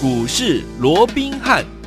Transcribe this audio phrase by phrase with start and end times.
[0.00, 1.77] 股市罗宾汉。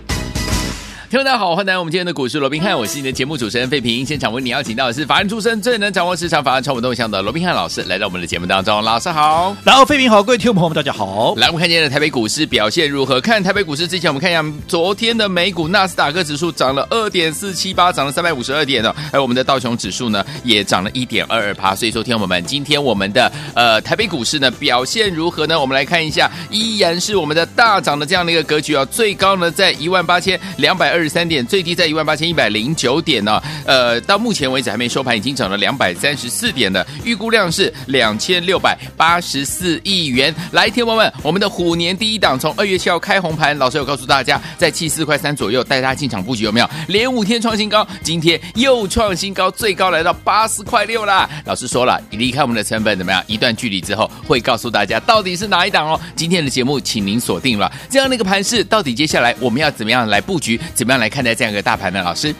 [1.11, 4.05] 听众大家好，欢迎来到我们今天的股市罗宾汉，我是你的节目主持人费平。
[4.05, 8.81] 现场为你邀请到的是法案出身、最能掌握市场法案超稳动向的罗宾汉老师，来到我们的节目当中。
[8.81, 11.35] 老师好，然后费平好，各位听众朋友们大家好。
[11.35, 13.19] 来，我们看今天的台北股市表现如何？
[13.19, 18.95] 看台北股市之前，我们看一下昨天的美股，纳斯达克指数涨了二点四七八，涨了三百五十二点哦。
[19.11, 21.75] 还有我们的道琼指数呢，也涨了一点二二趴。
[21.75, 25.59] 所以说，听众朋友们，今天我们的呃台北股市呢表现如何呢？
[25.59, 31.87] 我们来看一下，依然是我们的大涨的这样的一个格局啊、哦，最高呢在一万八千两百二二十三点，最低在。
[31.87, 36.85] 一万八千一百零九点呢，呃，到目前为止还没收盘，已经涨了两百三十四点了。
[37.03, 40.33] 预估量是两千六百八十四亿元。
[40.51, 46.69] 来，听众们，我们的虎年第一档从二月七号开红盘，老师有告诉大家，在七四块三左右带大家进场布局，有没有？
[46.87, 51.27] 连五天创新高，今天又创新高，最高来到八十块六啦。
[51.45, 53.21] 老师说了，离开我们的成本怎么样？
[53.25, 55.99] 一段距离之后，会告诉大家到底是哪一档哦。
[56.15, 60.59] 今天的节目，请您锁定了这样的一个盘势，到底接下来我们要怎么样来布局？
[60.75, 61.75] 怎么样来看待这样一个大？
[61.81, 62.35] 盘的老师，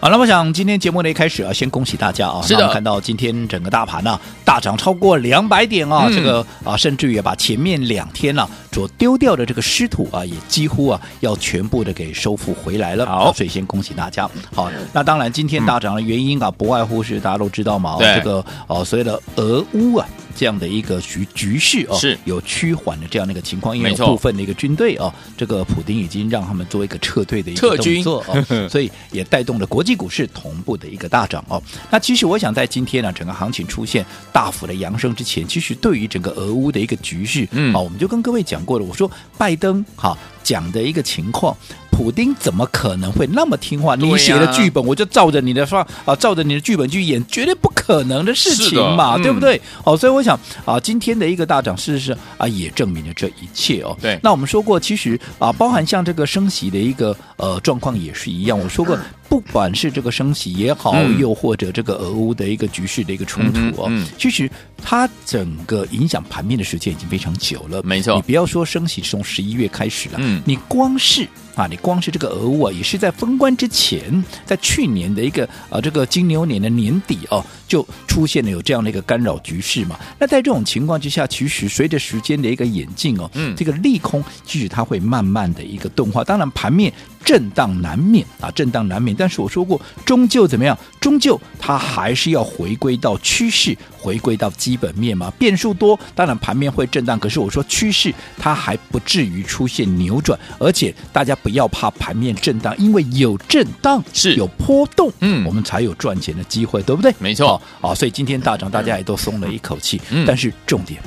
[0.00, 2.40] 好，那我想今天节目的一开始啊，先恭喜大家啊！
[2.40, 13.04] 是的，看到今天整个大盘呢、啊、大涨超过两百点啊，嗯、这个啊，甚至于把前面两天呢、啊、所丢掉的这个失土啊，也几乎啊要全部的给收复回来了。
[13.04, 14.26] 好，所以先恭喜大家。
[14.54, 20.08] 好，那当然今天大涨的原因啊，不外乎是大家都知道嘛，这个哦，所谓的俄乌啊。
[20.36, 31.60] 这样的一个局局势哦，是有趋缓的这样的一个情况，因为有部分的一个军队哦，这个普丁已经让他们做一个撤退的一个动作哦， 所以也带动了国际股市同步的一个大涨哦。
[31.90, 41.56] 那其实我想在今天呢，整个行情出现大幅的扬升之前，其实对于整个俄乌的一个局势，嗯，好，我们就跟各位讲过了，我说拜登哈讲的一个情况。
[41.96, 43.96] 普丁怎么可能会那么听话？
[43.96, 49.58] 你写的剧本，我就照着你的说啊，照着你的剧本去演，绝对不可能的事情嘛，嗯、对不对？
[49.82, 53.96] 哦，所以我想啊，今天的一个大涨，事实上啊，也证明了这一切哦。
[54.02, 58.58] 对，那我们说过，其实啊，包含像这个升息的一个呃状况也是一样。
[58.58, 58.98] 我说过，
[59.30, 64.50] 不管是这个升息也好，嗯、又或者这个俄乌的一个局势的一个冲突哦，嗯嗯、其实
[64.82, 67.82] 它整个影响盘面的时间已经非常久了。
[67.82, 71.26] 没错，你不要说升息从十一月开始了，嗯，你光是。
[71.56, 79.98] 啊，你光是这个俄乌啊，也是在封关之前，在去年的一个呃这个金牛年的年底哦，就出现了有这样的一个干扰局势嘛。
[80.18, 86.22] 那在这种情况之下，其实随着时间的一个演进哦，嗯，这个利空其实它会慢慢的一个钝化。
[86.22, 86.92] 当然盘面。
[87.26, 89.12] 震荡难免啊，震荡难免。
[89.18, 90.78] 但是我说过，终究怎么样？
[91.00, 95.28] 终究它还是要回归到趋势，回归到基本面嘛。
[95.36, 97.18] 变数多，当然盘面会震荡。
[97.18, 100.38] 可是我说趋势，它还不至于出现扭转。
[100.60, 107.14] 而且大家不要怕盘面震荡，因为有震荡是有波动，嗯，我们才有赚钱的机会，对不对？
[107.20, 110.00] 没错啊，所以今天大涨，大家也都松了一口气。
[110.10, 111.00] 嗯，但是重点。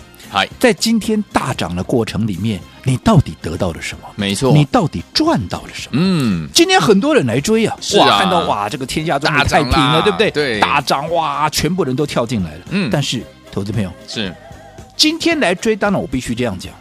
[0.58, 4.08] 在今天大涨的过程里面，你到底得到了什么？
[4.16, 6.00] 没错，你到底赚到了什么？
[6.02, 10.32] 嗯，今天很多人来追啊，是啊，哇，看到哇，这个天下终于太平了，对不对？
[10.32, 12.62] 对，大涨哇，全部人都跳进来了。
[12.70, 14.34] 嗯，但是投资朋友是
[14.96, 16.74] 今天来追，当然我必须这样讲，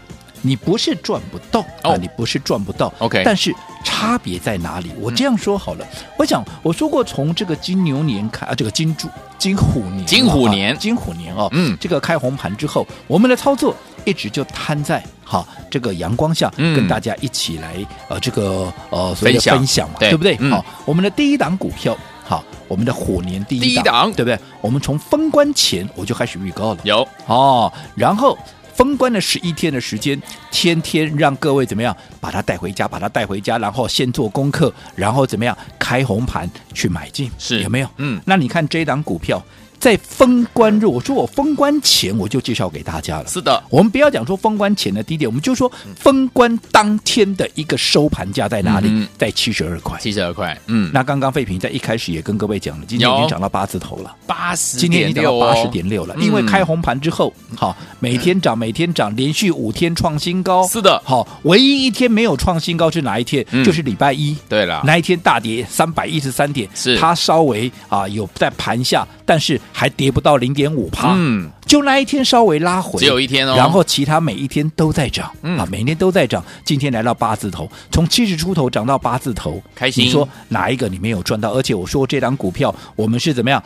[0.43, 2.93] 你不是赚不到啊，你不是赚不到。
[2.99, 3.55] OK，但是。
[3.85, 4.91] 差别在哪里？
[5.01, 17.77] 我这样说好了，嗯、我想我说过，从这个金牛年开啊，这个金猪金虎年，金虎年，金虎年哦，嗯，这个开红盘之后，我们的操作一直就摊在哈这个阳光下，嗯、跟大家一起来
[18.09, 20.37] 呃这个呃所谓的分享嘛，对，对不对？
[20.51, 24.39] 好、嗯，我们的第一档股票，好，我们的虎年第一档，一档对不对？
[24.61, 28.37] 我们从封关前我就开始预告了，有哦，然后。
[28.79, 30.23] 封关的十一天的时间，
[30.53, 37.91] 天天让各位怎么样把它带回家，把它带回家，然后先做功课，然后怎么样开红盘去买进，是有没有？
[37.97, 39.45] 嗯，那你看这档股票。
[39.79, 43.27] 在封关日，我说我封关前我就介绍给大家了。
[43.29, 48.89] 是的，我们不要讲说封关前的低点，我们就说封关当天的一个收盘价在哪里？
[48.91, 49.99] 嗯、在七十二块。
[50.01, 50.59] 七十二块。
[50.67, 56.15] 嗯，那刚刚费平在一开始也跟各位讲了，今天已经涨到八字头了，八十，今天已经涨到八十点六了。
[56.19, 60.67] 因为开红盘之后，好，每天涨，每天涨，连续五天创新高。
[60.67, 63.45] 是的，好，唯一一天没有创新高是哪一天？
[63.51, 64.37] 嗯、就是礼拜一。
[64.49, 69.61] 对了，那一天大跌三百一十三点，是它稍微啊有在盘下，但是。
[69.71, 80.05] 还跌不到零点五帕，嗯，就那一天稍微拉回，只有一天哦，然后其他每一天都在涨，嗯啊，每天都在涨，今天来到八字头，从七十出头涨到八字头，开心。
[80.05, 81.53] 你说哪一个你没有赚到？
[81.53, 83.63] 而且我说这档股票我们是怎么样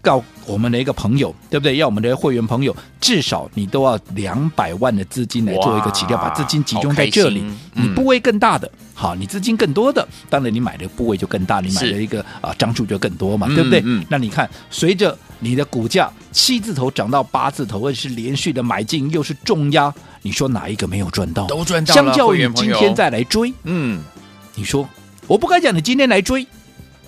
[0.00, 1.76] 告我们的一个朋友，对不对？
[1.76, 7.42] 要我们的会员朋友至少你都要两百万的资金来做一个起跳，把资金集中在这里。
[7.74, 13.80] 嗯、你部位更大的，好，你资金更多的，当然你买的部位就更大，你买的一个啊张数就更多嘛，对不对？
[13.80, 19.92] 嗯嗯、那你看，随着你的股价七字头涨到八字头，或者是连续的买进，又是重压，
[20.22, 21.46] 你说哪一个没有赚到？
[21.46, 22.02] 都赚到了。
[22.02, 24.02] 相较于今天再来追，嗯，
[24.54, 24.88] 你说
[25.26, 26.46] 我不该讲，你今天来追。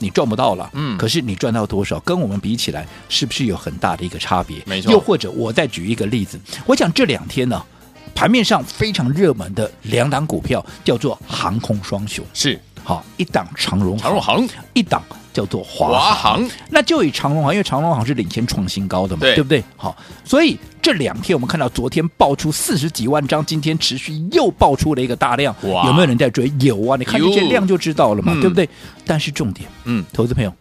[0.00, 2.00] 你赚不到了，嗯，可是你赚到多少？
[2.00, 4.61] 跟我们比起来，是不是有很大的一个差别？
[4.67, 4.91] 没错。
[4.91, 7.62] 又或者，我再举一个例子，我讲这两天呢，
[8.14, 15.02] 盘面上非常热门的两档股票叫做航空双雄，是好一档长荣长荣航，一档
[15.32, 16.43] 叫做华航。
[16.70, 19.62] 那就以长荣航，因为长荣航是领先创新高的嘛，对，对不对？
[19.76, 20.58] 好，所以。
[20.82, 26.50] 这两天我们看到，昨天爆出四十几万张，今天持续又爆出了一个大量，哇有没有人在追？
[26.61, 28.69] 有啊，你看这些量就知道了嘛，嗯、对不对？
[29.05, 30.53] 但是重点，嗯，投资朋友，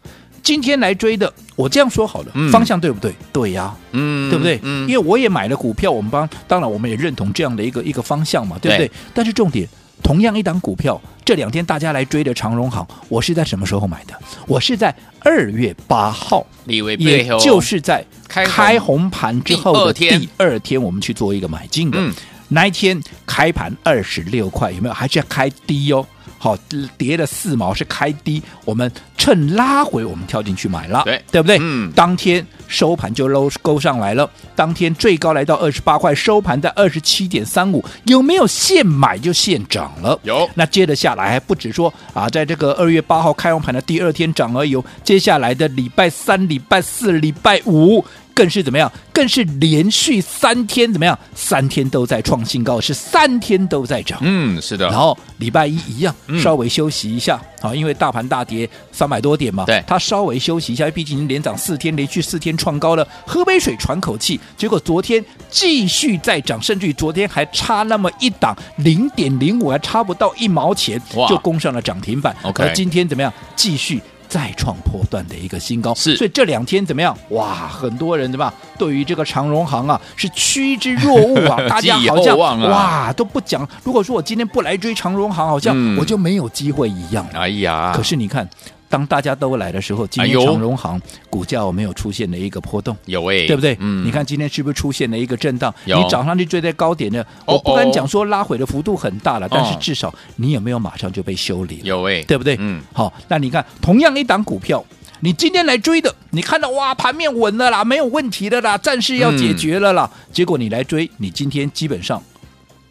[0.44, 3.14] 今天来追的，我这样说好了，嗯、方向对不对？
[3.32, 4.60] 对呀、啊，嗯，对不对？
[4.64, 8.88] 嗯，因为我也买了股票，我们帮，当然我们也认同这样的一个一个方向嘛，对不对？
[8.88, 9.68] 对但是重点，
[10.04, 14.14] 同样一档股票，这两天大家来追的长荣行，我是在什么时候买的？
[14.48, 18.06] 我是在二月八号，也就是在。
[18.30, 21.98] 开红盘之后的第二天，我们去做一个买进的。
[22.00, 22.14] 嗯、
[22.48, 24.94] 那一天开盘二十六块，有没有？
[24.94, 26.08] 还是要开低哦。
[26.40, 26.58] 好，
[26.98, 31.58] 跌了四毛是开低，我们趁拉回，我们跳进去买了，对，对不对？
[31.60, 31.92] 嗯。
[31.92, 40.18] 当天收盘就搂勾上来了，当天最高来到二十八块，收盘在二十七点三五，有没有现买就现涨了？
[40.24, 40.50] 有。
[40.56, 48.04] 那接着下来还不止说啊，在这个二月八号开完盘的第二天涨而已，接下来的礼拜三、礼拜四、礼拜五。
[48.40, 48.90] 更是怎么样？
[49.12, 51.18] 更是连续三天怎么样？
[51.36, 54.18] 三天都在创新高，是三天都在涨。
[54.22, 54.88] 嗯，是的。
[54.88, 59.66] 然后礼拜一一样，稍微休息一下啊，嗯、因为大盘大跌三百多点嘛。
[59.66, 64.40] 对，它稍微休息一下，毕竟连涨四天，连续四天创高了，喝杯水喘口气。
[64.56, 70.98] 结果昨天继续在涨，甚至于昨天还差那么一档零点零五，还差不到一毛钱，
[71.28, 72.34] 就攻上了涨停板。
[72.44, 73.34] OK，而今天怎么样？
[73.58, 74.02] 继续。
[74.30, 77.18] 再创破段的一个新高，是，所以这两天怎么样？
[77.32, 78.54] 哇，很多人对吧？
[78.78, 83.68] 对于这个长荣行啊，是趋之若鹜啊， 大家好像、啊、哇都不讲。
[83.84, 87.28] 如果说我今天不来追长荣行，好像我就没有机会一样。
[87.34, 88.48] 哎呀，可是你看。
[88.90, 91.00] 当大家都来的时候，今天长荣行
[91.30, 92.98] 股价有没有出现了一个波动？
[93.06, 93.78] 有哎，对不对？
[93.80, 95.74] 嗯，你看今天是不是出现了一个震荡？
[95.86, 96.02] 有。
[96.02, 101.80] 你早上去追在高点的，我不敢讲说拉回的幅度很大了，但是至少你有没有马上就被修理？
[101.84, 102.58] 有哎，对不对？
[102.60, 102.82] 嗯。
[102.92, 104.84] 好，那你看同样一档股票，
[105.20, 110.10] 你今天来追的，你看到哇，盘面稳了啦，没有问题的啦，暂时要解决了啦。
[110.34, 112.20] 结果你来追，你今天基本上，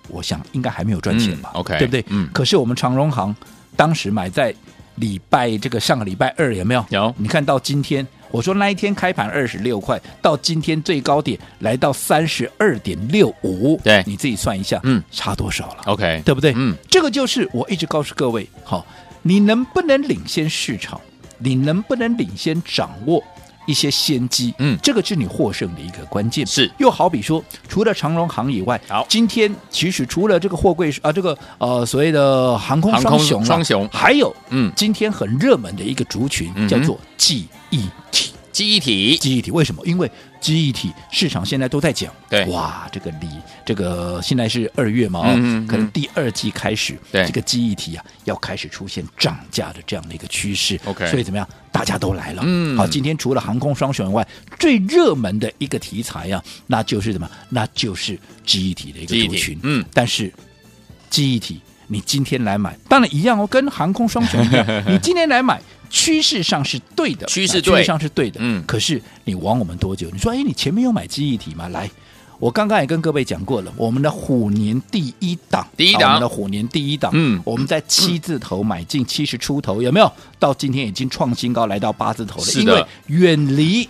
[0.07, 2.05] 我想应该还没有赚钱吧？OK，对不对？
[2.07, 2.29] 嗯。
[2.33, 3.35] 可是我们长荣行
[3.75, 4.55] 当时买在。
[5.01, 6.85] 礼拜这个上个礼拜二有没有？
[6.91, 7.15] 有。
[7.17, 13.81] 你看到今天，我说那一天开盘二十六块，到今天最高点来到三十二点六五。
[13.83, 16.53] 对，你自己算一下，嗯，差多少了？OK，对不对？
[16.57, 18.85] 嗯，这个就是我一直告诉各位，好，
[19.23, 21.01] 你能不能领先市场？
[21.39, 23.23] 你能不能领先掌握？
[23.69, 26.47] 一些先机，嗯，这个是你获胜的一个关键。
[26.47, 38.33] 是，又好比说，除了长荣航以外，好，今天其实除了这个货柜啊，这个呃所谓的航空双雄，双雄，还有，嗯，今天很热门的一个族群叫做记忆体。
[38.59, 39.81] 记忆体，记忆体为什么？
[39.87, 40.11] 因为
[40.41, 43.29] 记忆体市场现在都在讲，对，哇，这个离
[43.65, 51.49] 这个现在是二月嘛，嗯，可能第二季开始，对，这个记忆体啊要开始出现涨价的这样的一个趋势，OK，所以怎么样？
[51.71, 54.27] 大家都来了，嗯，好，今天除了航空双选以外，
[54.59, 57.31] 最热门的一个题材啊，那就是什么？
[57.51, 60.35] 那就是记忆体的一个族群，嗯，但是
[61.09, 65.63] 记忆体你今天来买，当然一样哦，跟航空双雄一样， 你今天来买。
[65.91, 68.39] 趋势上是对的，趋势对，趋势上是对的。
[68.43, 70.09] 嗯，可是你玩我们多久？
[70.13, 71.69] 你说，哎，你前面有买记忆体吗？
[71.69, 71.91] 来，
[72.39, 80.13] 我刚刚也跟各位讲过了，我们的虎年第一档，第一档，我们的虎年第一档，嗯，我们在七字头买进七十出头，有没有？
[80.39, 82.47] 到今天已经创新高，来到八字头了。
[82.53, 83.89] 因为远离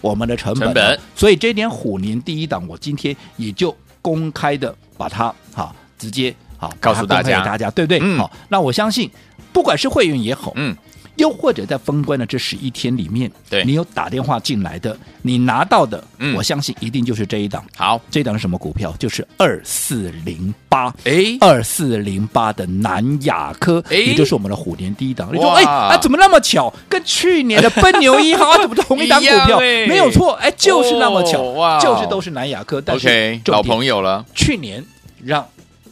[0.00, 7.98] 我们的成本，成本，所以这点虎年第一档，我今天也就公开的把它哈直接好告诉大家，大家对不对？
[8.02, 9.10] 嗯，好，那我相信，
[9.52, 10.76] 不管是会员也好，嗯。
[11.18, 17.64] 又或者在封关的这十一天里面，对你有打电话进来的，你拿到的，嗯，我相信一定就是这一档。
[17.76, 18.94] 好，这一档是什么股票？
[18.98, 25.28] 就是二四零八，哎，二四零八的南亚科，哎，也就是我们的虎年第一档。
[25.32, 26.72] 你说，哎，啊，怎么那么巧？
[26.88, 29.58] 跟去年的奔牛一号怎么同一档股票？
[29.86, 32.80] 没有错，哎，就是那么巧，哇，就是都是南亚科。
[32.80, 34.84] 但是 OK，老朋友了，去年
[35.22, 35.46] 让。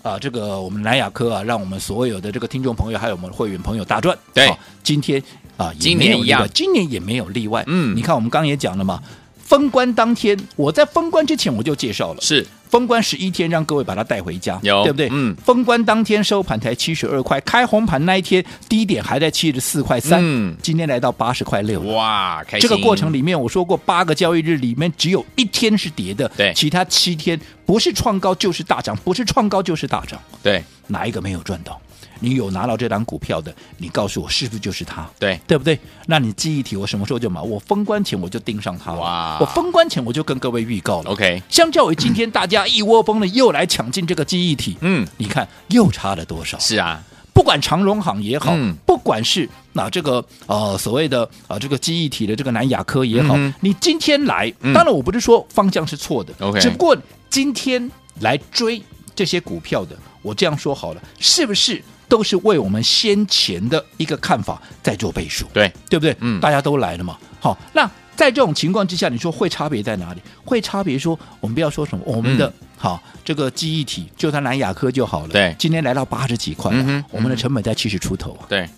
[0.07, 4.17] 啊，这个我们南亚科啊，让我们所有的这个听众朋友还有我们会员朋友大赚。
[4.33, 4.49] 对，
[4.85, 5.21] 今天
[5.57, 7.65] 啊，今年一样今年也没有例外。
[7.67, 9.03] 嗯你看我们刚刚也讲了嘛，
[9.47, 12.45] 封关当天，我在封关之前我就介绍了，是。
[12.69, 15.09] 封关十一天，让各位把它带回家，有对不对？
[15.13, 15.35] 嗯。
[15.37, 20.57] 封关当天收盘才七十二块，开红盘那一天低点还在七十四块三，嗯。
[20.61, 21.81] 今天来到八十块六。
[21.83, 26.53] 哇，开这个过程里面，我说过八个交易日里面只有一天是跌的，对。
[26.55, 30.63] 其他七天不是创高就是大涨，不是创高就是大涨，对。
[30.89, 31.81] 哪一个没有赚到？
[32.21, 35.07] 你有拿到这档股票的，你告诉我是不是就是它？
[35.19, 35.79] 对对不对？
[36.07, 37.41] 那你记忆体我什么时候就买？
[37.41, 41.11] 我封关前我就盯上它了，哇我封关前我就跟各位预告了。
[41.11, 46.59] ，OK，相较于今天大家一窝蜂的又来抢进这个记忆体，嗯，你看又差了多少？
[46.59, 56.97] 是啊，不管长荣行也好，嗯不管是那、这个呃所谓的啊、呃、这个记忆体的这个南亚科也好，嗯你今天来，嗯当然我不是说方向是错的 OK 只不过
[57.29, 58.83] 今天来追
[59.15, 65.47] 这些股票的，我这样说好了，是不是都是为我们先前的一个看法在做背书？
[65.53, 66.17] 对，对不对？
[66.21, 67.17] 嗯大家都来了嘛。
[67.41, 70.21] 好，那在这种情况之下，你说会差别在哪里？
[70.45, 75.29] 会差别说，我们不要说什么，我们的、嗯好这个记忆体，就算南亚科就好了。
[75.29, 78.45] 对今天来到八十几块了，嗯我们的成本在七十出头啊。
[78.51, 78.69] 对，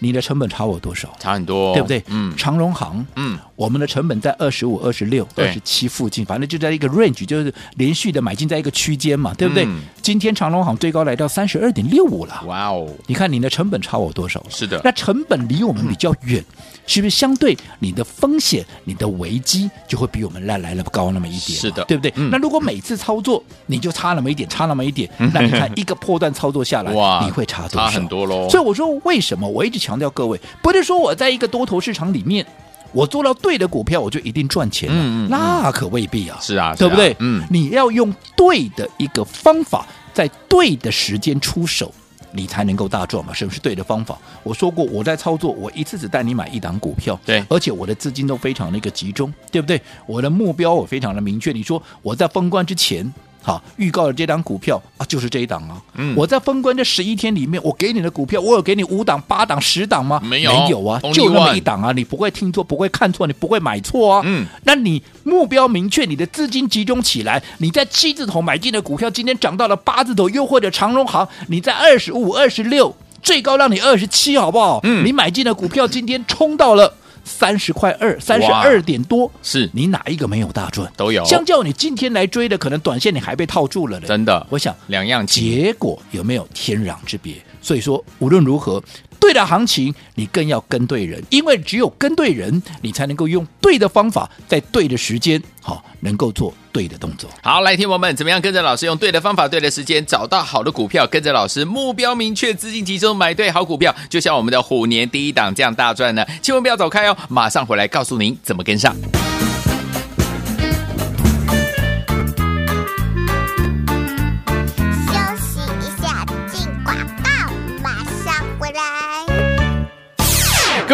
[0.00, 1.08] 你的成本差我多少？
[1.18, 2.02] 差很多，对不对？
[2.08, 9.64] 嗯长荣行，嗯，我们的成本在二十五、二十六、二十七附近，反正就在一个 range，就是连续的买进在一个区间嘛，对不对？
[9.64, 12.42] 嗯今天长荣行最高来到三十二点六五了。
[12.46, 14.42] 哇哦，你看你的成本差我多少？
[14.48, 16.42] 是的那成本离我们比较远，
[16.86, 21.58] 是不是相对你的风险、你的危机就会比我们来来了高那么一点？
[21.60, 22.10] 是的对不对？
[22.16, 27.86] 嗯那如果每次操作你就差那么一点，差那么一点， 那你看一个破段操作下来，哇你会差多少？
[27.86, 32.44] 差很多喽所以我说，为什么我一直强调各位，不是说我在一个多头市场里面。
[32.90, 37.14] 我做到对的股票，我就一定赚钱了，嗯嗯嗯那可未必啊，是啊，对不对？
[37.18, 41.92] 嗯，你要用对的一个方法，在对的时间出手，
[42.32, 43.32] 你才能够大赚嘛。
[43.34, 44.18] 什么是对的方法？
[44.42, 49.78] 我说过，我在操作，我一次只带你买一档股票，对而且我的资金都非常的一个集中，对不对？
[50.06, 51.52] 我的目标我非常的明确。
[51.52, 53.12] 你说我在封关之前。
[53.48, 55.80] 好，预告的这档股票啊，就是这一档啊。
[55.94, 60.20] 嗯我在封关这十一天里面，我给你的股票，我有给你五档、八档、十档吗？
[60.22, 61.90] 没有没有啊，就那么一档啊。
[61.92, 64.22] 你不会听错，不会看错，你不会买错啊。
[64.26, 74.80] 嗯，那你目标明确，你的资金集中起来，你在七字头买进的股票，今天涨到了八字头，又或者长荣行，你在二十五、二十六，最高让你二十七，好不好？
[74.82, 76.92] 嗯你买进的股票今天冲到了
[77.28, 80.90] 三十块二，三十二点多，是你哪一个没有大赚？
[80.96, 84.06] 都有，相较你今天来追的，可能短线你还被套住了嘞。
[84.08, 87.34] 真的我想两样，结果有没有天壤之别？
[87.68, 88.82] 所以说，无论如何，
[89.20, 97.28] 对的行情你更要跟对人，因为只有跟对人，你才能够用对的方法，在对的时间，好能够做对的动作。
[97.42, 106.24] 好，来，听我们怎么样跟着老师用对的方法、对的时间找到好的股票，跟着老师目标明确、资金集中买对好股票，就像我们的虎年第一档这样大赚呢？
[106.40, 108.96] 千万不要走开哦，马上回来告诉您怎么跟上。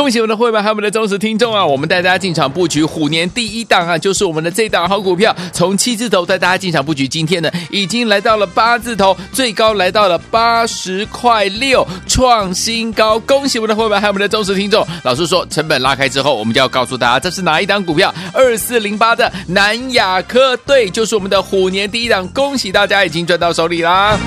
[0.05, 1.65] 恭喜我们的会员还有我们的忠实听众啊！
[1.65, 13.19] 我们带大家进场布局虎年第一档啊，就是我们的这档好股票，从七字头带大家进场布局，今天呢已经来到了八字头，最高来到了八十块六，创新高！
[13.21, 14.87] 恭喜我们的会员还有我们的忠实听众。
[15.05, 18.15] 老师说，成本拉开之后，我们就要告诉大家这是哪一档股票？
[18.35, 24.19] 二四零八的南亚科，对，就是我们的虎年第一档，恭喜大家已经赚到手里啦！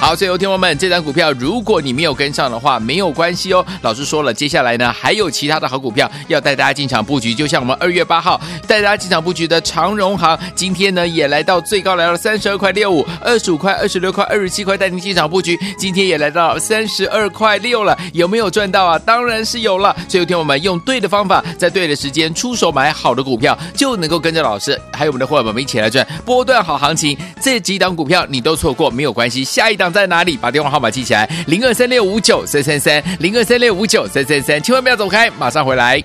[0.00, 3.64] 好，所以有听友们，这张股票如果你没有跟上的话，没有关系哦。
[3.82, 18.98] 老师说了，接下来呢还有其他的好股票要带大家进场布局，就像我们二月八号带大家进场布局的长荣行，今天呢也来到最高来到三十二块六五，二十五块、二十六块、二十七块带您进场布局，今天也来到三十二块六了，有没有赚到啊？
[19.00, 19.94] 当然是有了。
[20.08, 27.14] 所以有听友们用对的方法，在对的时间出手买好的股票，就能够跟着老师还有我们的伙伴们一起来赚波段好行情。
[27.38, 29.89] 这几档股票你都错过没有关系，下一档。
[29.92, 30.36] 在哪里？
[30.36, 36.02] 把电话号码记起来：零二三六五九三三三，零二三六五九三三三，千万不要走开，马上回来。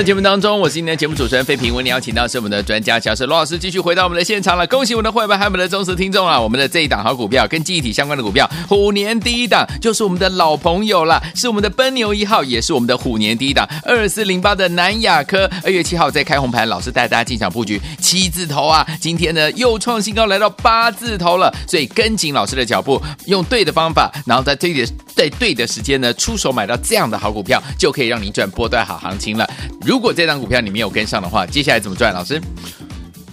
[0.00, 4.66] 的节目当中，我是今天的节目主持人费平，为你邀请到是我们的专家讲师罗老师，继续回到我们的现场了。
[4.66, 6.40] 恭喜我们的会员还有我们的忠实听众啊！
[6.40, 15.46] 我们的这一档好股票跟记忆体相关的股票，虎年第一档就是我们的老朋友了，是我们的奔牛一号，也是我们的虎年第一档二四零八的南亚科。
[15.62, 24.90] 二月七号在开红盘，老师带大家进场布局七字头啊，今天呢又创新高来到八字头了，所以跟紧老师的脚步，用对的方法，然后在对的
[25.20, 29.46] 在对的时间呢出手买到这样的好股票，就可以让你赚波段好行情了。
[29.82, 32.10] 如果这张股票你没有跟上的话，接下来怎么赚？
[32.14, 32.40] 老师，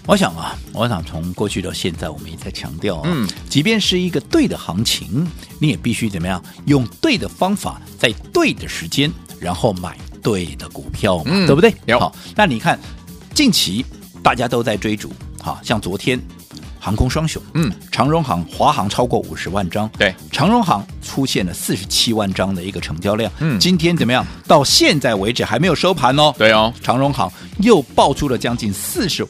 [0.05, 5.25] 我想啊，我想从过去到现在，我们也在强调、啊，嗯，即便是一个对的行情，
[5.59, 11.73] 你也必须怎么样，用对的方法，在对的时间，然后买对的股票嘛，嗯、对不对？
[11.97, 12.77] 好，那你看
[13.33, 13.85] 近期
[14.21, 15.09] 大家都在追逐，
[15.41, 16.21] 好像昨天。
[16.79, 24.25] 航空双雄，嗯，长荣航、华航超过五十万张，对，长荣航出现了四十七万张的一个成交量，嗯，今天怎么样？
[24.47, 29.25] 到现在为止还没有收盘哦，对哦，长荣航又爆出了将近四十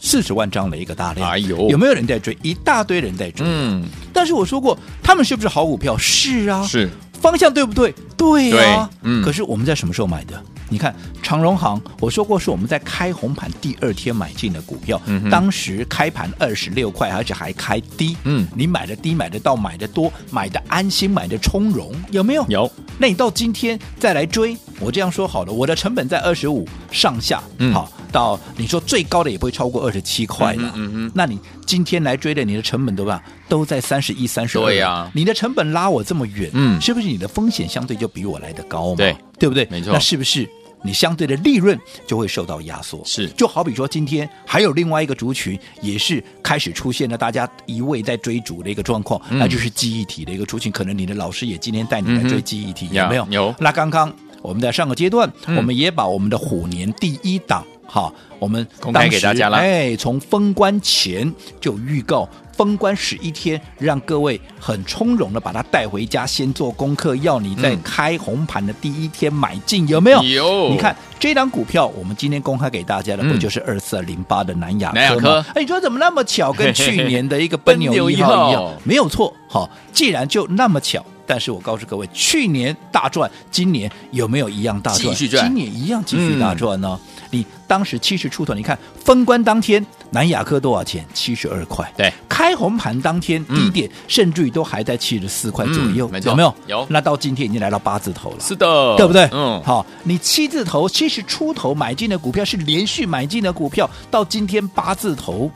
[0.00, 2.36] 四十万张的一个大量，哎呦，有没有人在追？
[2.42, 5.96] 一大堆人在追，嗯，但是我说过，他们是不是好股票？
[5.96, 6.90] 是啊，是，
[7.20, 7.94] 方向对不对？
[8.16, 9.10] 对啊，对。
[9.10, 10.42] 嗯，可是我们在什么时候买的？
[10.72, 18.16] 你看长荣行，我说过是我们在开红盘第二天买进的股票，嗯、当时开盘二十六块，而且还开低。
[18.24, 22.46] 嗯，你买的低，买的到，买的多，买的安心，买的从容，有没有？
[22.48, 22.72] 有。
[22.96, 30.72] 那你到今天再来追，我这样说好了，我的成本在二十五上下，嗯，好，到你说最高的也不会超过二十七块了。
[30.74, 31.12] 嗯嗯。
[31.14, 33.22] 那你今天来追的，你的成本对吧？
[33.48, 34.64] 都在三十一、三十二。
[34.64, 35.10] 对呀。
[35.14, 38.96] 你的成本拉我这么远，嗯，是不是你的风险相对就比我来的高嘛？
[38.96, 39.66] 对，对不对？
[39.70, 39.92] 没错。
[39.92, 40.48] 那是不是？
[40.82, 50.70] 你相对的利润就会受到压缩，是就好比说今天还有另外一个族群也是开始出现了大家一味在追逐的一个状况，嗯、那就是记忆体的一个族群。
[50.72, 53.26] 可能你的老师也今天带你来追记忆体，嗯、有没有？
[53.30, 53.54] 有。
[53.58, 59.58] 那刚刚我们在上个阶段，嗯、我们也把我们的虎年第一档哈，我们公开给大家了。
[59.58, 61.30] 哎，从封关前
[61.60, 62.26] 就预告。
[62.54, 67.16] 封关十一天，让各位很从容的把它带回家，先做功课。
[67.16, 70.22] 要你在开红盘的第一天买进，嗯、有没有？
[70.22, 70.68] 有。
[70.68, 75.44] 你看这档股票，我们今天公开给大家的，不就是二四零八的南亚科吗？
[75.54, 78.70] 哎，你说怎么那么巧，跟 去年的一个奔牛一号一样？
[78.84, 79.34] 没有错。
[79.48, 85.14] 好，既然就那么巧，但是我告诉各位，去年大赚，今年有没有一样大赚？
[85.14, 85.46] 继续赚。
[85.46, 87.00] 今年一样继续大赚呢？
[87.00, 89.82] 嗯、你当时七十出头，你看封关当天。
[90.10, 91.02] 南亚科多少钱？
[91.14, 91.90] 七十二块。
[91.96, 96.54] 对，开红盘当天低点，嗯、甚至于都还在七十四块左右，嗯、有没有？
[96.66, 96.86] 有。
[96.90, 98.36] 那到今天已经来到八字头了。
[98.38, 99.26] 是的，对不对？
[99.32, 99.58] 嗯。
[99.64, 105.50] 好，你七字头七十出头买进的股票是连续买进的股票，到今天八字头，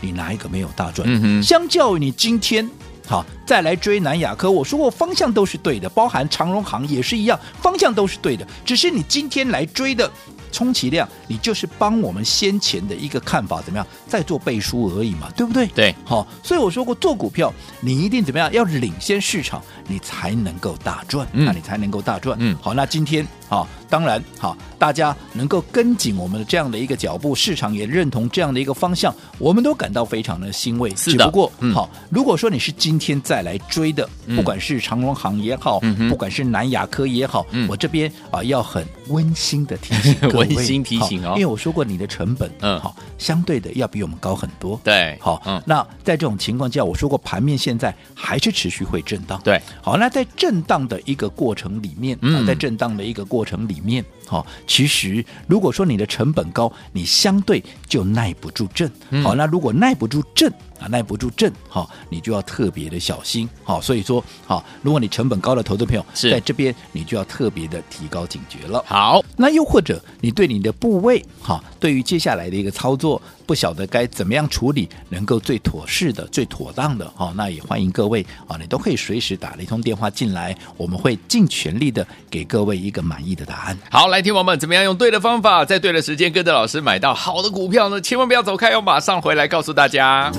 [0.00, 1.08] 你哪一个没有大赚？
[1.10, 1.42] 嗯哼。
[1.42, 2.70] 相较于你今天，
[3.12, 10.10] 好再来追南亚科，我说过方向都是对的，包含长荣行也是一样，方向都是对的，只是你今天来追的。
[10.52, 15.66] 充其量，你就是帮我们先前的一个看法怎么样，再做背书而已嘛，对不对？
[15.68, 22.36] 对，好，所以我说过，做股票你一定怎么样，要领先市场，你才能够大赚，嗯、那你才能够大赚。
[22.38, 30.94] 嗯，好，那今天啊，当然好，大家能够跟紧我们的这样的一个脚步，市场也认同这样的一个方向，我们都感到非常的欣慰。
[30.94, 40.41] 是的，只不过、嗯、好，如果说你是今天再来追的，嗯、不管是长荣行也好，嗯、不管是南亚科也好，嗯、我这边啊要很温馨的提醒各位。
[40.44, 58.90] 温馨提醒哦，因为我说过你的成本，嗯，好，相对的要比我们高很多，对，好，嗯，那在这种情况下，我说过盘面现在还是持续会震荡，对，好，那在震荡的一个过程里面，嗯，在震荡的一个过程里面，好，其实如果说你的成本高，你相对就耐不住震，
[59.22, 60.50] 好，那如果耐不住震。
[60.80, 68.82] 啊，耐不住震，好，你就要特别的小心，好，所以说，好，如果你成本高的投资朋友是在这边，你就要特别的提高警觉了。
[68.84, 83.78] 好，那又或者你对你的部位，哈，对于接下来的一个操作，不晓得该怎么样处理，能够最妥适的、最妥当的，好，那也欢迎各位啊，你都可以随时打了一通电话进来，我们会尽全力的给各位一个满意的答案。
[83.90, 88.00] 好，来，听我们怎么样用对的方法，在对的时间跟着老师买到好的股票呢？
[88.00, 90.32] 千万不要走开，要马上回来告诉大家。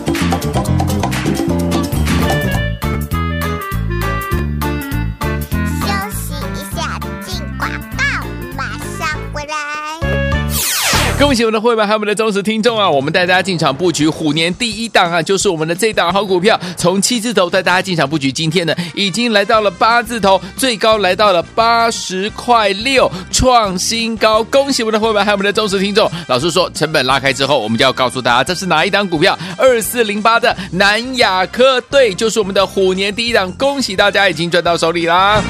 [11.20, 12.90] 恭喜我们的会员还有我们的忠实听众啊！
[12.90, 24.44] 我们带大家进场布局虎年第一档啊，就是我们的这档好股票，从七字头带大家进场布局，今天呢已经来到了八字头，最高来到了八十块六，创新高！
[24.44, 26.12] 恭喜我们的会员还有我们的忠实听众。
[26.28, 29.38] 老师说，成本拉开之后，我们就要告诉大家这是哪一档股票？
[29.58, 35.42] 二四零八的南亚科，对，就是我们的虎年第一档，恭喜大家已经赚到手里啦！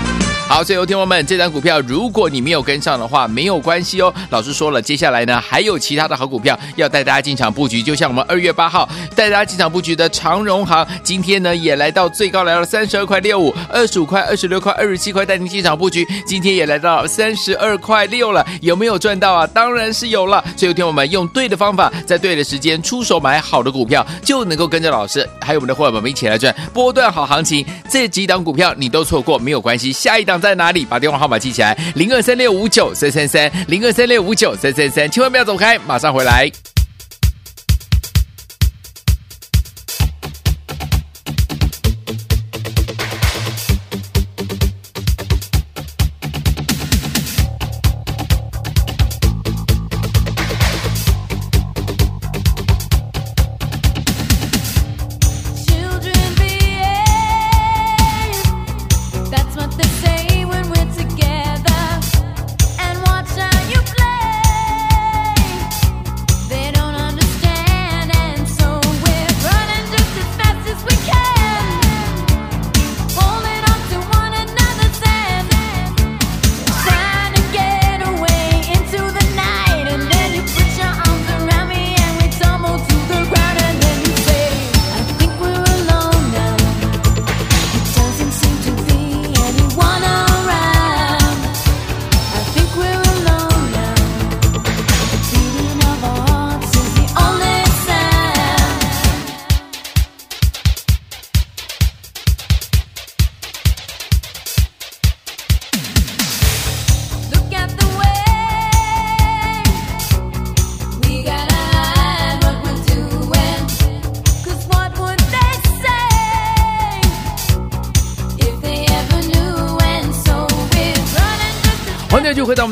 [0.45, 4.13] 好，所以有听友们，这张股票如果你没有跟上的话，没有关系哦。
[4.29, 19.47] 老师说了，接下来呢还有其他的好股票要带大家进场布局，就像我们二月八号带大家进场布局的长荣行，今天呢也来到最高来到三十二块六五，二十五块、二十六块、二十七块带您进场布局，今天也来到三十二块六了，有没有赚到啊？
[19.47, 20.43] 当然是有了。
[20.55, 27.65] 所以有听友们用对的方法，在对的时间出手买好的股票，就能够跟着老师还有我们的伙伴们一起来赚波段好行情。
[27.89, 30.32] 这几档股票你都错过没有关系，下一档。
[30.39, 30.85] 在哪里？
[30.85, 36.72] 把电话号码记起来，零二三六五九三三三，零二三六五九三三三，千万不要走开，马上回来。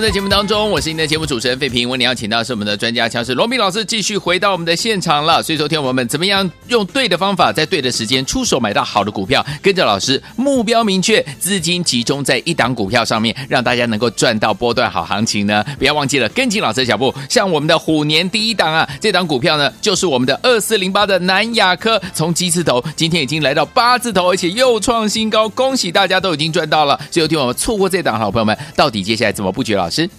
[0.02, 1.88] 们的节目当中，我是您的节目主持人费平。
[1.88, 5.44] 为您邀请到是我们的专家强势罗宾老师，继续回到我们的现场了。
[5.44, 15.64] 所以，说，听我们怎么样用对的方法，在对的时间出手买到好的股票，跟着老师，目标明确，资金集中在一档股票上面，让大家能够赚到波段好行情呢？
[15.78, 17.14] 不要忘记了跟紧老师的脚步。
[17.30, 27.00] 像我们的虎年第一档啊，这档股票呢，就是我们的二四零八的南亚科，从鸡字头今天已经来到八字头，而且又创新高，恭喜大家都已经赚到了。
[27.12, 29.52] 所以，听我们错过这档好朋友们，到底接下来怎么？
[29.52, 30.10] 布局老师，是。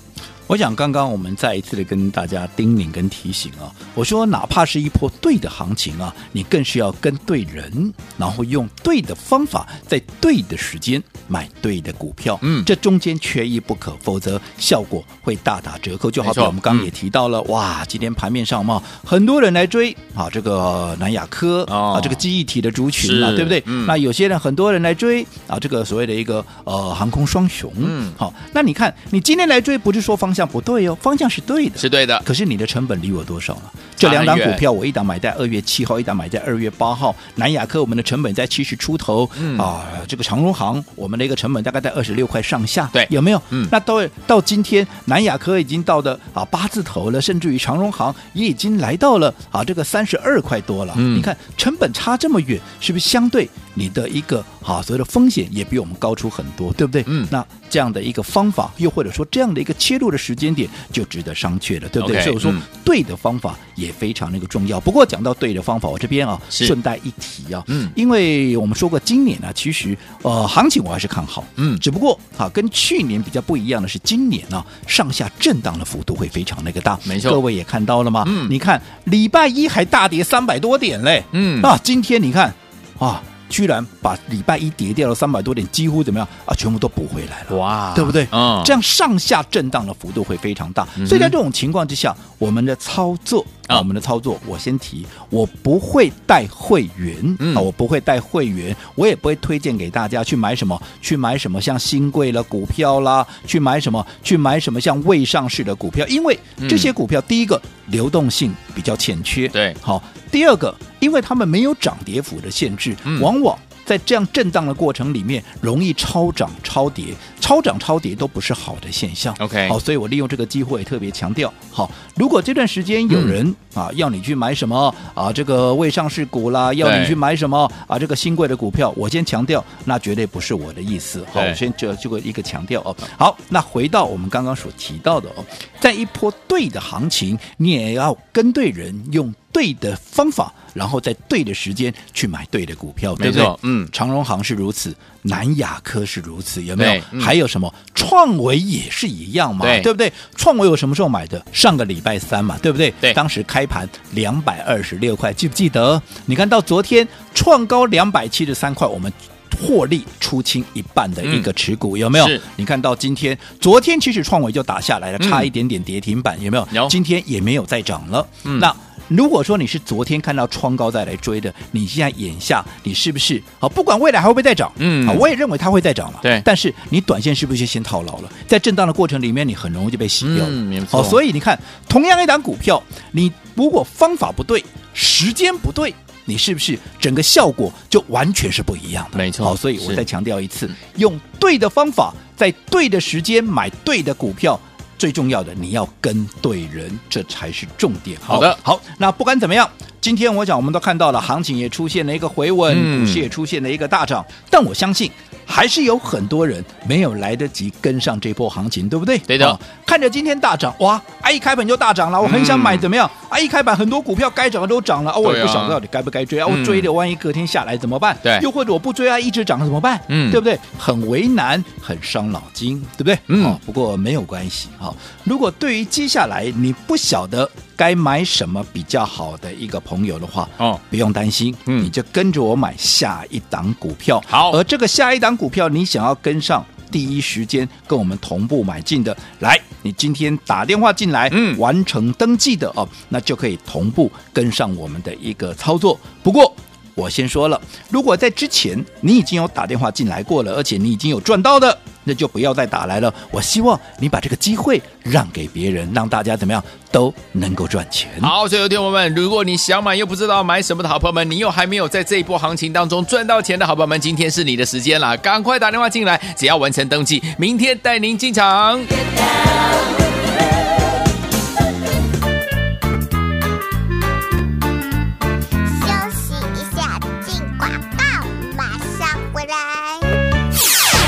[0.48, 16.10] 我想刚刚我们再一次的跟大家叮咛跟提醒啊，我说哪怕是一波对的行情啊，你更是要跟对人，然后用对的方法，在对的时间买对的股票，嗯，这中间缺一不可，否则效果会大打折扣。
[16.10, 23.62] 就好比我们刚刚也提到了，嗯、哇，今天盘面上嘛，很多人来追啊，这个南亚科、哦、啊，这个记忆体的族群啊，对不对？
[23.64, 32.20] 嗯、那有些人很多人来追啊，这个所谓的一个呃航空双雄，嗯，好，那你看你今天来追，不是说方向不对哦，方向是对的，是对的。
[32.24, 33.72] 可是你的成本离我多少了？
[33.96, 37.14] 这两档股票，我一档买在二月七号，一档买在二月八号。
[37.36, 43.40] 南亚科我们的成本在七十出头，嗯啊，这个长荣行我们的一个成本大概在二十六块上下，对，有没有？
[43.50, 50.94] 嗯，那到到今天，南亚科已经到的啊八字头了，甚至于长荣行也已经来到了啊这个三十二块多了。
[50.96, 57.02] 嗯，你看成本差这么远，是不是相对你的一个啊所谓的风险也比我们高出很多，对不对？
[57.06, 63.90] 嗯，那这样的一个方法，又或者说这样的一个切入的时间点，就值得商榷了，对不对？Okay, 所以我说、嗯、对的方法也。
[64.02, 64.80] 非常那个重要。
[64.80, 78.24] 不过讲到对的方法，我这边啊顺带一提啊，嗯，因为我们说过今年呢、啊，其实呃行情我还是看好，嗯，只不过啊跟去年比较不一样的是，今年呢、啊、上下震荡的幅度会非常那个大，没错，各位也看到了吗？
[78.26, 82.52] 嗯，你看礼拜一还大跌三百多点嘞，嗯啊，今天你看
[82.98, 83.22] 啊。
[83.52, 86.26] 居然把礼拜一跌掉了三百多点，几乎怎么样？
[86.46, 86.54] 啊？
[86.54, 88.26] 全部都补回来了，哇，对不对？
[88.32, 110.02] 嗯，这样上下震荡的幅度会非常大，嗯、所以在这种情况之下，我们的操作啊，我们的操作，我先提，我不会带会员、嗯、啊，我不会带会员，我也不会推荐给大家去买什么，去买什么像新贵了股票啦，去买什么，去买什么像未上市的股票，因为这些股票，嗯、第一个流动性比较欠缺，对，好。
[110.30, 119.34] 第二个，因为他们没有涨跌幅的限制，嗯、往往在这样震荡的过程里面，容易超涨超跌，超涨超跌都不是好的现象。
[119.40, 131.24] OK，好，所以我利用这个机会特别强调，好，如果这段时间有人、嗯、啊要你去买什么啊这个未上市股啦，要你去买什么啊这个新贵的股票，我先强调，那绝对不是我的意思。
[131.32, 132.96] 好，我先这这个一个强调哦。
[133.18, 135.44] 好，那回到我们刚刚所提到的哦，
[135.80, 139.32] 在一波对的行情，你也要跟对人用。
[139.52, 143.56] 对的方法，然后在对的时间去买对的股票，对不对？
[143.62, 147.20] 嗯，长荣行是如此，南亚科是如此，有没有？
[147.20, 150.12] 还还有什么创维也是一样嘛，对对不对？
[150.34, 151.44] 创维我什么时候买的？
[151.52, 152.92] 上个礼拜三嘛，对不对？
[153.00, 156.02] 对当时开盘两百二十六块，记不记得？
[156.26, 159.12] 你看到昨天创高两百七十三块，我们。
[159.60, 162.26] 获利出清一半的一个持股、嗯、有没有？
[162.56, 166.66] 你看到今天、昨天其实创维就打下来了，差一点点跌停板，嗯、有没有？
[166.72, 166.88] 有。
[166.88, 168.26] 今天也没有再涨了。
[168.44, 168.74] 嗯、那
[169.08, 173.42] 如果说你是昨天看到创高再来追的，你现在眼下你是不是？
[173.58, 176.20] 好，不管未来还会不会再涨，嗯，好，我也认为它会再涨了。
[176.22, 176.40] 对。
[176.44, 178.30] 但是你短线是不是就先套牢了？
[178.46, 180.50] 在震荡的过程里面，你很容易就被洗掉了。
[180.50, 181.02] 嗯，没错。
[181.02, 185.94] 好，所以你看，同样一档股票，你如果方法不对，时间不对。
[186.24, 189.18] 你是不是整个效果就完全是不一样的？
[189.18, 194.58] 没错，好，所以我再强调一次，用对的方法，在对的时间买对的股票，
[195.02, 198.16] 最重要的你要跟对人，这才是重点。
[198.20, 199.68] 好的，好，那不管怎么样，
[200.00, 205.10] 今天我想我们都看到了，行情也出现了一个回稳，嗯、股市也出现了一个大涨，但我相信。
[205.46, 209.18] 还是有很多人没有来得及跟上这波行情，对不对？
[209.18, 209.46] 对的。
[209.48, 211.00] 哦、看着今天大涨，哇！
[211.20, 213.10] 啊，一开盘就大涨了，我很想买，怎么样？
[213.24, 216.46] 嗯、啊，一开盘很多股票该涨的都涨了，啊，我也不晓得到底该不该追啊。
[216.46, 218.16] 我追的，万一隔天下来怎么办？
[218.22, 218.38] 对。
[218.42, 220.00] 又或者我不追啊，一直涨了怎么办？
[220.08, 220.58] 嗯，对不对？
[220.78, 223.18] 很为难，很伤脑筋，对不对？
[223.28, 223.60] 嗯、哦。
[223.64, 224.94] 不过没有关系哈。
[225.24, 234.22] 如果对于接下来你不晓得该买什么比较好的一个朋友的话，哦，不用担心，嗯，你就跟着我买下一档股票。
[234.26, 236.12] 好，而这个下一档股票，你想要。
[236.22, 245.98] 跟上第一时间跟我们同步买进的，来，你今天打电话进来，嗯，完成登记的哦，那就可以同步跟上我们的一个操作。
[246.22, 246.54] 不过
[246.94, 251.76] 我先说了，如果在之前你已经有打电话进来过了，而且你已经有赚到的。
[252.04, 253.14] 那就不要再打来了。
[253.30, 258.10] 我希望你把这个机会让给别人，让大家怎么样都能够赚钱。
[258.20, 268.80] 好，所以有听友们，如果你想买又不知道买什么的好朋友们，你又还没有在这一波行情当中赚到钱的好朋友们，今天是你的时间了，赶快打电话进来，只要完成登记，明天带您进场。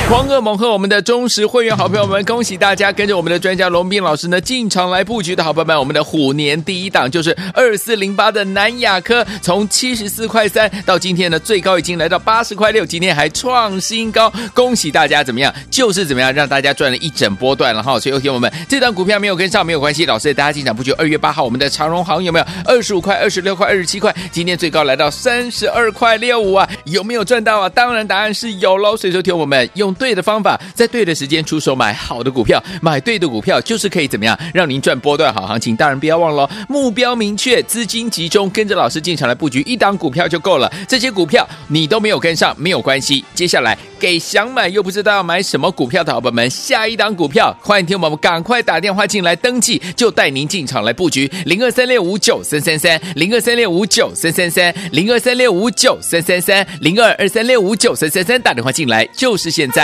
[0.07, 15.53] 狂贺猛贺我们的忠实会员好朋友们，恭喜大家跟着我们的专家龙斌老师呢进场来布局的好朋友们，我们的虎年第一档就是二四零八的南亚科，从七十四块三到今天呢最高已经来到八十块六，今天还创新高，恭喜大家怎么样？
[15.71, 17.99] 就是怎么样让大家赚了一整波段了哈。
[17.99, 24.15] 所以有听我们这档股票没有跟上没有关系，老师带大家进场布局二月八号我们的长荣航有没有二十五块、二十六块、二十七块？
[24.31, 27.69] 今天最高来到三十二块六五啊，有没有赚到啊？
[27.71, 28.95] 当然答案是有喽。
[28.95, 29.94] 所以说听我们用。
[29.95, 35.77] 对的方法，在对的时间出手买好的股票，买对的股票就是可以怎么样让您赚波段好行情。
[35.77, 40.73] 当然不要忘了目标明确，资金集中，跟着老师进场来布局一档股票就够了。
[40.89, 43.25] 这些股票你都没有跟上，没有关系。
[43.35, 59.84] 接下来给想买又不知道要买什么股票的好朋友们，下一档股票，欢迎听我们赶快打电话进来登记，就带您进场来布局零二三六五九三三三零二三六五九三三三零二三六五九三三三零二二三六五九三三三打电话进来就是现在。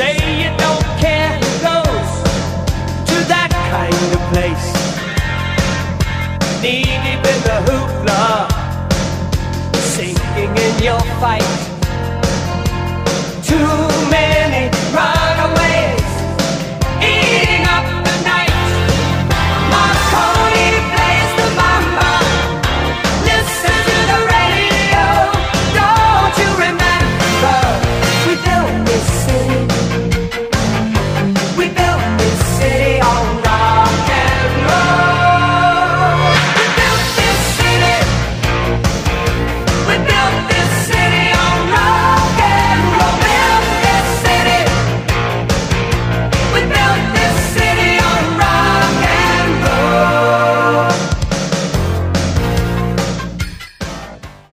[0.00, 2.10] say you don't care who goes
[3.10, 4.68] to that kind of place.
[6.62, 8.24] Knee deep in the hoopla,
[9.94, 11.52] sinking in your fight.
[13.44, 13.76] Too
[14.10, 14.79] many.